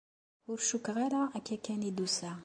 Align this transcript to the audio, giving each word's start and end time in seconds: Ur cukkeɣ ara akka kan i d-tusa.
Ur 0.49 0.59
cukkeɣ 0.69 0.97
ara 1.05 1.21
akka 1.37 1.57
kan 1.65 1.87
i 1.89 1.91
d-tusa. 1.93 2.33